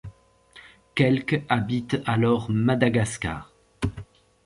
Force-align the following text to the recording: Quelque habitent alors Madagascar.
Quelque 0.95 1.43
habitent 1.47 1.97
alors 2.07 2.49
Madagascar. 2.49 3.53